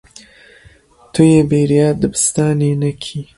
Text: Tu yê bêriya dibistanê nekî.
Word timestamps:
Tu 1.13 1.21
yê 1.31 1.39
bêriya 1.49 1.87
dibistanê 2.01 2.71
nekî. 2.83 3.19